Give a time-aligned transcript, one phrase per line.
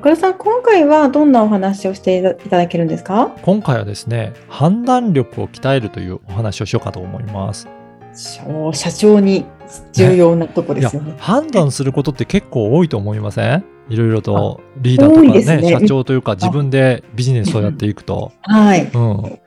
[0.00, 3.36] 岡田さん今回はどんなお話をしていただけるんですか？
[3.42, 7.68] 今回はですね、判断力を鍛えるというお話をしようかと思います。
[8.14, 8.42] 社
[8.72, 9.44] 社長に
[9.92, 11.14] 重要なとこですよね。
[11.18, 13.64] 判断することって結構多いと思いません？
[13.90, 18.90] いろいろとリーダーとかねね社長というか自分でビジネスをやっていくと、はい。
[18.94, 19.38] うん、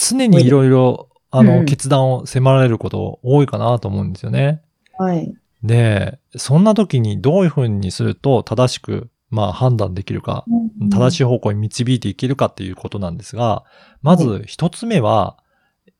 [0.00, 4.62] 常にいろいろあの、うん決断を迫られること多いかなと思うんですよね。
[4.98, 5.32] はい。
[5.62, 10.44] で、そんな時にどういうふうにすると正しく、まあ判断できるか、
[10.90, 13.64] 正しい方向に導いていけるかっていうことなんですが、
[14.02, 15.36] まず一つ目は、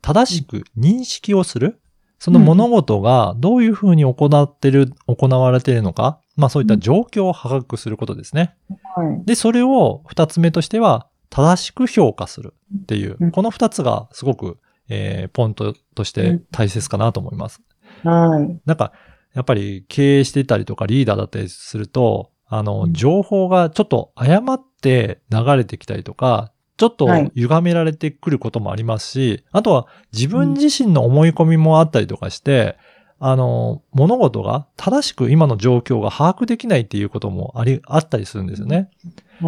[0.03, 1.81] 正しく認識をする。
[2.19, 8.55] その物事がどういうふうに行ってる、行われているのか、まあそういった状況を把握することですね。
[8.95, 9.25] はい。
[9.27, 17.61] で、それを二つ目としては、正しく評価するっていううん、この二つがすごく、えーポイントとして大切かなと思います。
[18.05, 18.61] はい。
[18.65, 18.93] なんか、
[19.35, 32.77] やっぱり経営してたりとかリーダーだったりすると、あの、うん情報がちょっと誤って流れてきたりとか、ちょっとはい歪められてくることもありますし、あとは自分自身の思い込みもあったりとかして、
[33.19, 38.77] あの、物事が正しく今の状況が把握できないっていうこともあり、あったりするんですよね。
[38.77, 38.89] はい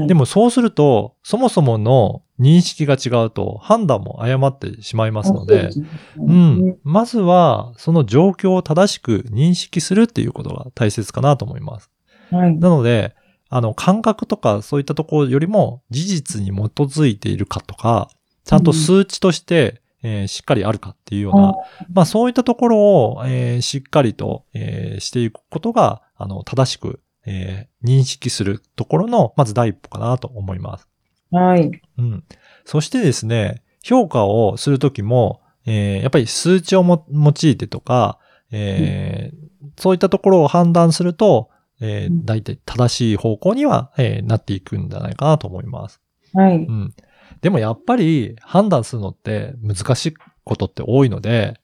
[0.07, 5.71] でもそうすると、そもそもの認識が違うと判断も誤ってしまいますので、う
[6.19, 6.77] うん。
[6.85, 11.91] まずは、その状況を正しく認識するっていうことが大切かなと思います。
[12.31, 12.57] はい。
[12.59, 13.15] なので、
[13.51, 18.11] あの、感覚とかそういったところよりも事実に基づいているかとか、
[18.45, 21.55] ちゃんと数値として、えーしっかりあるかっていうような、
[21.93, 30.87] まあそういったところを、えーしっかりと、えーしていくことが、あの、正しく、えー認識するところの、まず第一歩かなと思います。
[31.31, 31.71] はい。
[31.99, 32.25] うん。
[32.65, 38.19] そしてですね、評価をするときも、えーやっぱり数値をも用いてとか、
[38.53, 39.49] えー
[39.81, 41.51] そういったところを判断すると、
[41.81, 46.01] えーうん大体正しい方向には、えーなっていくんじゃないかなと思います。
[46.35, 46.57] はい。
[46.57, 46.95] うん。
[47.41, 51.61] でもやっぱり判断するのって難しいことって多いので、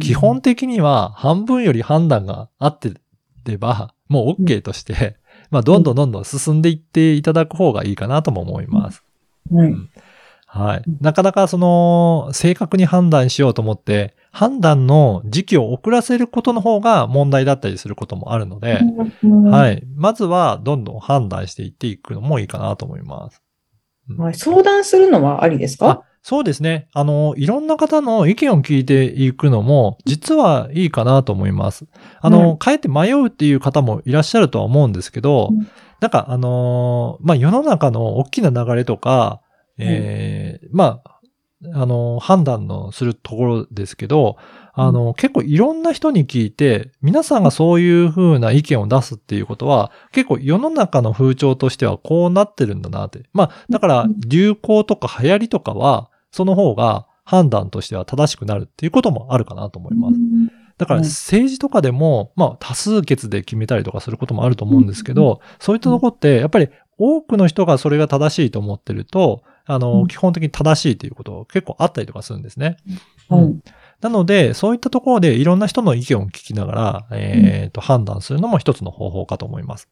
[0.00, 2.92] 基本的には半分より判断が合って
[3.44, 5.16] れば、もう OK として、
[5.50, 9.02] まあどんどんどんどん進んでいっていただく方がいいかなとも思います。
[9.50, 9.74] はい。
[10.46, 10.82] はい。
[11.00, 18.80] なかなかその、正確に判断しようと思って、判断の時期を遅らせることの方が問題だったりすることもあるので、
[19.22, 19.50] は。
[19.50, 19.82] はいい。
[19.96, 23.42] まずは、どんどん判断していっていくのもいいかなと思います。
[24.18, 26.88] はい相談するのはありですあか、そうですね。
[26.92, 31.86] あの、いろんな方の意見を聞いていくのも、実はいいかなと思います。
[32.20, 35.68] あの、うんかえって迷うっていう方もいらっしゃるとは思うんですけど、うん
[36.00, 39.42] なんか、あのーまあ、世の中の大きな流れとか、
[39.78, 41.19] えーまあ、
[41.74, 44.36] あのー判断のするところですけど、
[44.72, 53.22] あの、結構いろんな人に聞いて、皆さんがそういう風な意見を出すっていうことは、結構世の中の風潮としてはこうなってるんだなって。
[53.32, 54.20] まあ、だからうん。
[54.26, 60.16] 流行とか流行りとかは、その方が判断としては正しくなるっていうこともあるかなと思います。
[60.78, 61.06] だからうん。
[61.06, 70.06] 政治とかでも、まあ多数決で決めたりとかすることもあると思うんですけど、そういったところって、やっぱり多くの人がそれが正しいと思ってると、あの、うん。
[70.06, 72.76] 基本的に正しいということ結構あったりとかするんですね。
[73.28, 73.62] はいうん。
[74.00, 79.88] なので、そういったところでいろんな人の意見を聞きながら、えっ、と、判断するのも一つの方法かと思います。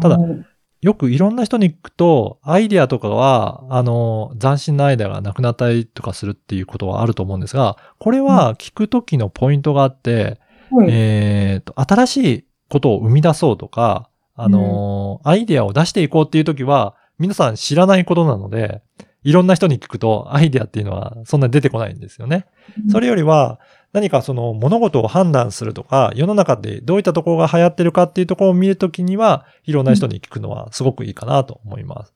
[0.00, 0.44] ただはい
[0.82, 10.38] よくいろんな人に聞くと、アイデアとかは、あの、斬新なアイデアがなくなったりとかするっていうことはあると思うんですが、これは聞くときのポイントがあって、
[10.70, 18.82] はいえっ、と、新しいことを生み出そうとか、あのーアイデアを出していこうっていうときは、皆さん知らないことなので、
[19.22, 22.46] いろんな人に聞くと、アイデアっていうのはそんなに出てこないんですよね。
[22.90, 23.58] それよりは、
[23.92, 32.12] 何かその物事を判断するとか、世の中でどういったところが流行ってるかっていうところを見るときには、いろんな人に聞くのはすごくいいかなと思います。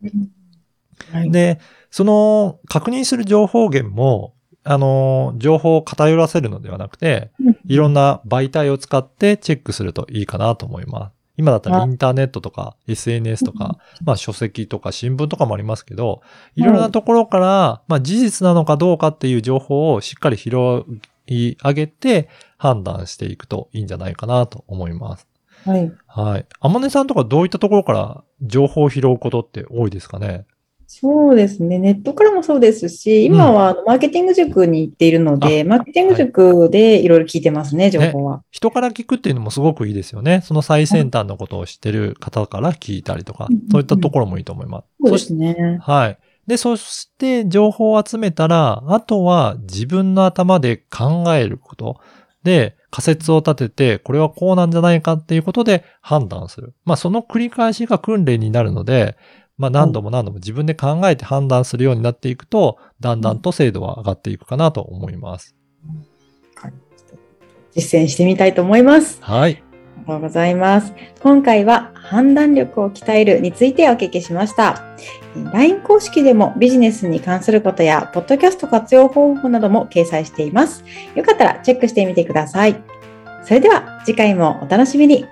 [1.13, 1.59] はいで、
[1.91, 7.31] その確認する情報源も、あの、情報を偏らせるのではなくて、
[7.67, 11.20] いろんな媒体を使ってチェックするといいかなと思います。
[11.37, 16.23] 今だったらあインターネットとか SNS とか、まあ書籍とか新聞とかもありますけど、
[16.55, 20.85] いろんなところから、まあ事実なのかどうかっていう情報をしっかり拾
[21.27, 22.29] い上げて
[22.59, 25.27] 判断していくといいんじゃないかなと思います。
[25.65, 25.93] はい。
[26.07, 26.47] はい。
[26.61, 30.47] あまねさんとかどういったところから情報を拾うことって多いですかね？
[30.93, 31.79] そうですね。
[31.79, 38.43] ネットからもそうですし、今はマーケティング塾に行っているので、マーケティング塾でいろいろ聞いてますね、情報は。
[38.51, 40.41] 人から聞くっていうのもすごくいいですよね。
[40.45, 44.85] その最先端のことを知ってる方から聞いたりとか、うんそういったところもいいと思います。
[45.01, 45.79] そうですね。
[45.81, 46.19] はい。
[46.49, 52.01] で、そして情報を集めたら、あとは自分の頭で考えること。
[52.43, 56.75] で、仮説を立てて、これはこうなんじゃないかっていうことで判断する。
[56.85, 59.17] まあ、その繰り返しが訓練になるので、
[59.61, 65.55] まあ、何度も何度も自分で考えて判断するようになっていくと、だんだんと精度は上がっていくかなと思います。
[67.77, 69.19] 実践してみたいと思います。
[69.21, 69.51] はい。
[69.51, 70.95] ありがとうございます。
[71.23, 74.83] 今回は判断力を鍛えるについてお聞きしました。
[75.53, 80.83] LINE 公式でもビジネスに関することや、ポッドキャスト活用方法なども掲載しています。
[81.15, 82.83] よかったらチェックしてみてください。
[83.45, 85.27] それでは次回もお楽しみに。